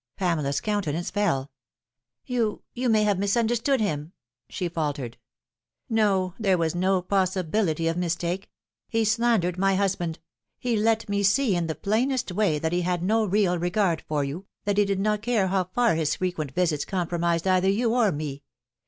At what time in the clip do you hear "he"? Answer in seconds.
8.87-9.05, 10.57-10.75, 12.73-12.81, 14.79-14.85